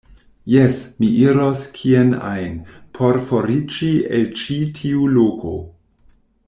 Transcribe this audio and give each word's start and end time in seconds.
Jes, 0.51 0.77
mi 1.01 1.09
iros 1.25 1.65
kien 1.75 2.09
ajn, 2.31 2.57
por 2.99 3.21
foriĝi 3.29 3.93
el 4.19 4.27
ĉi 4.41 4.61
tiu 4.81 5.09
loko. 5.19 5.55